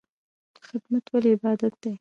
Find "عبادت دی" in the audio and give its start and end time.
1.35-1.89